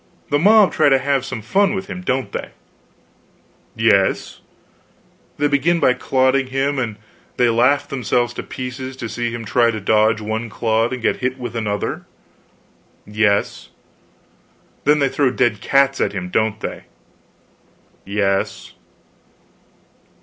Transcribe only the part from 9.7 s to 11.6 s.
dodge one clod and get hit with